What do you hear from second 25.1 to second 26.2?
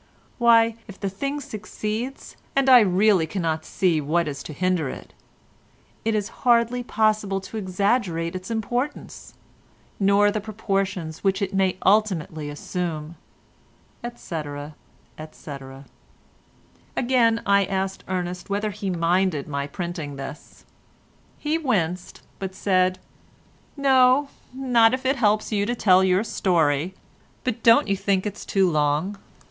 helps you to tell